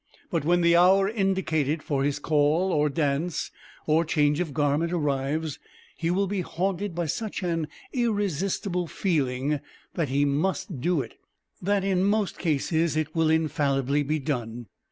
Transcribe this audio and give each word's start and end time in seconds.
But 0.31 0.43
when 0.43 0.61
the 0.61 0.75
hour 0.75 1.07
indicated 1.07 1.83
for 1.83 2.03
his 2.03 2.17
call 2.17 2.73
or 2.73 2.89
dance, 2.89 3.51
or 3.85 4.03
change 4.03 4.39
of 4.39 4.51
garment 4.51 4.91
arrives, 4.91 5.59
he 5.95 6.09
will 6.09 6.25
be 6.25 6.41
haunted 6.41 6.95
by 6.95 7.05
such 7.05 7.43
an 7.43 7.67
irresistible 7.93 8.87
feeling 8.87 9.59
that 9.93 10.09
he 10.09 10.25
must 10.25 10.81
do 10.81 11.01
it; 11.01 11.19
that 11.61 11.83
in 11.83 12.03
most 12.03 12.39
cases 12.39 12.97
it 12.97 13.13
will 13.15 13.29
infallibly 13.29 14.01
be 14.01 14.17
done. 14.17 14.65